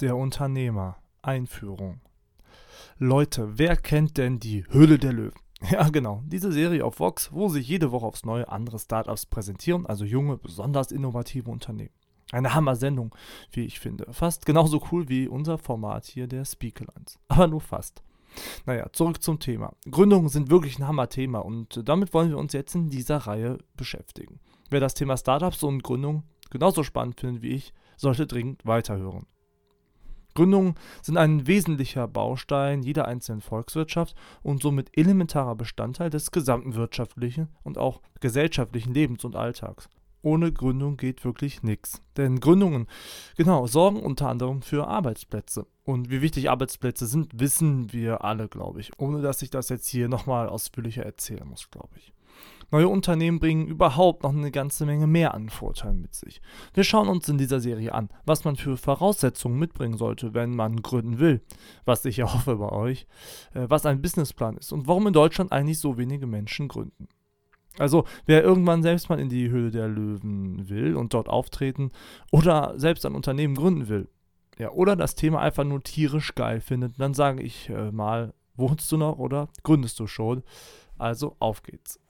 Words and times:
Der 0.00 0.16
Unternehmer. 0.16 0.96
Einführung. 1.20 2.00
Leute, 2.96 3.58
wer 3.58 3.76
kennt 3.76 4.16
denn 4.16 4.40
die 4.40 4.64
Höhle 4.70 4.98
der 4.98 5.12
Löwen? 5.12 5.38
Ja, 5.70 5.90
genau. 5.90 6.22
Diese 6.24 6.50
Serie 6.52 6.86
auf 6.86 7.00
Vox, 7.00 7.30
wo 7.34 7.50
sich 7.50 7.68
jede 7.68 7.92
Woche 7.92 8.06
aufs 8.06 8.24
Neue 8.24 8.48
andere 8.48 8.78
Startups 8.78 9.26
präsentieren, 9.26 9.84
also 9.84 10.06
junge, 10.06 10.38
besonders 10.38 10.90
innovative 10.90 11.50
Unternehmen. 11.50 11.92
Eine 12.32 12.54
Hammer-Sendung, 12.54 13.14
wie 13.52 13.66
ich 13.66 13.78
finde. 13.78 14.06
Fast 14.10 14.46
genauso 14.46 14.82
cool 14.90 15.10
wie 15.10 15.28
unser 15.28 15.58
Format 15.58 16.06
hier 16.06 16.26
der 16.26 16.46
Speakerlines. 16.46 17.18
Aber 17.28 17.46
nur 17.46 17.60
fast. 17.60 18.02
Naja, 18.64 18.86
zurück 18.94 19.22
zum 19.22 19.38
Thema. 19.38 19.74
Gründungen 19.90 20.30
sind 20.30 20.48
wirklich 20.48 20.78
ein 20.78 20.88
Hammer-Thema 20.88 21.40
und 21.40 21.86
damit 21.86 22.14
wollen 22.14 22.30
wir 22.30 22.38
uns 22.38 22.54
jetzt 22.54 22.74
in 22.74 22.88
dieser 22.88 23.18
Reihe 23.18 23.58
beschäftigen. 23.76 24.40
Wer 24.70 24.80
das 24.80 24.94
Thema 24.94 25.18
Startups 25.18 25.62
und 25.62 25.82
Gründung 25.82 26.22
genauso 26.48 26.84
spannend 26.84 27.20
findet 27.20 27.42
wie 27.42 27.50
ich, 27.50 27.74
sollte 27.98 28.26
dringend 28.26 28.64
weiterhören. 28.64 29.26
Gründungen 30.34 30.74
sind 31.02 31.16
ein 31.16 31.46
wesentlicher 31.46 32.06
Baustein 32.08 32.82
jeder 32.82 33.06
einzelnen 33.06 33.40
Volkswirtschaft 33.40 34.14
und 34.42 34.62
somit 34.62 34.96
elementarer 34.96 35.56
Bestandteil 35.56 36.10
des 36.10 36.30
gesamten 36.30 36.74
wirtschaftlichen 36.74 37.48
und 37.62 37.78
auch 37.78 38.00
gesellschaftlichen 38.20 38.94
Lebens 38.94 39.24
und 39.24 39.36
Alltags. 39.36 39.88
Ohne 40.22 40.52
Gründung 40.52 40.96
geht 40.96 41.24
wirklich 41.24 41.62
nichts. 41.62 42.02
Denn 42.16 42.40
Gründungen, 42.40 42.86
genau, 43.36 43.66
sorgen 43.66 44.00
unter 44.00 44.28
anderem 44.28 44.62
für 44.62 44.86
Arbeitsplätze. 44.86 45.66
Und 45.84 46.10
wie 46.10 46.22
wichtig 46.22 46.50
Arbeitsplätze 46.50 47.06
sind, 47.06 47.40
wissen 47.40 47.92
wir 47.92 48.24
alle, 48.24 48.48
glaube 48.48 48.80
ich. 48.80 48.92
Ohne 48.98 49.22
dass 49.22 49.42
ich 49.42 49.50
das 49.50 49.68
jetzt 49.70 49.88
hier 49.88 50.08
nochmal 50.08 50.48
ausführlicher 50.48 51.04
erzählen 51.04 51.46
muss, 51.48 51.70
glaube 51.70 51.96
ich. 51.96 52.12
Neue 52.72 52.88
Unternehmen 52.88 53.40
bringen 53.40 53.66
überhaupt 53.66 54.22
noch 54.22 54.32
eine 54.32 54.52
ganze 54.52 54.86
Menge 54.86 55.08
mehr 55.08 55.34
an 55.34 55.48
Vorteilen 55.48 56.00
mit 56.00 56.14
sich. 56.14 56.40
Wir 56.72 56.84
schauen 56.84 57.08
uns 57.08 57.28
in 57.28 57.36
dieser 57.36 57.58
Serie 57.58 57.92
an, 57.92 58.10
was 58.26 58.44
man 58.44 58.54
für 58.54 58.76
Voraussetzungen 58.76 59.58
mitbringen 59.58 59.96
sollte, 59.96 60.34
wenn 60.34 60.54
man 60.54 60.80
gründen 60.80 61.18
will, 61.18 61.40
was 61.84 62.04
ich 62.04 62.18
ja 62.18 62.32
hoffe 62.32 62.56
bei 62.56 62.70
euch, 62.70 63.06
äh, 63.54 63.66
was 63.68 63.86
ein 63.86 64.00
Businessplan 64.00 64.56
ist 64.56 64.72
und 64.72 64.86
warum 64.86 65.08
in 65.08 65.12
Deutschland 65.12 65.50
eigentlich 65.50 65.80
so 65.80 65.98
wenige 65.98 66.28
Menschen 66.28 66.68
gründen. 66.68 67.08
Also, 67.78 68.04
wer 68.26 68.42
irgendwann 68.42 68.82
selbst 68.82 69.08
mal 69.08 69.20
in 69.20 69.28
die 69.28 69.48
Höhle 69.48 69.70
der 69.70 69.88
Löwen 69.88 70.68
will 70.68 70.96
und 70.96 71.14
dort 71.14 71.28
auftreten 71.28 71.90
oder 72.32 72.74
selbst 72.76 73.06
ein 73.06 73.14
Unternehmen 73.14 73.54
gründen 73.54 73.88
will, 73.88 74.08
ja, 74.58 74.70
oder 74.70 74.96
das 74.96 75.14
Thema 75.14 75.40
einfach 75.40 75.64
nur 75.64 75.82
tierisch 75.82 76.34
geil 76.34 76.60
findet, 76.60 76.98
dann 76.98 77.14
sage 77.14 77.42
ich 77.42 77.68
äh, 77.70 77.92
mal, 77.92 78.34
wohnst 78.56 78.90
du 78.92 78.96
noch 78.96 79.18
oder 79.18 79.48
gründest 79.62 79.98
du 80.00 80.06
schon? 80.06 80.42
Also, 80.98 81.36
auf 81.38 81.62
geht's. 81.62 82.00